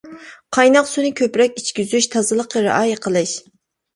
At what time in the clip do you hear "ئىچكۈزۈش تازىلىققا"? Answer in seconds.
1.61-2.63